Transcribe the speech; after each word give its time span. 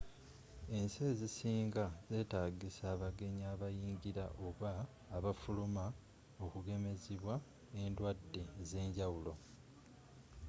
ensi 0.77 0.99
ezisinga 1.11 1.85
zetagisa 2.09 2.83
abagenyi 2.95 3.43
abayingila 3.53 4.25
oba 4.47 4.71
abafuluma 5.17 5.85
okugemezibwa 6.45 7.33
endwadde 7.81 8.43
ezenjawulo 8.61 9.33